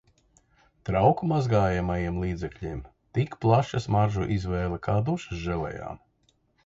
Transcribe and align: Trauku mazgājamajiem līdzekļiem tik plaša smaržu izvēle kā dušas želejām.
Trauku 0.87 1.27
mazgājamajiem 1.31 2.17
līdzekļiem 2.23 2.81
tik 3.17 3.37
plaša 3.45 3.83
smaržu 3.85 4.27
izvēle 4.37 4.81
kā 4.89 4.97
dušas 5.11 5.45
želejām. 5.47 6.01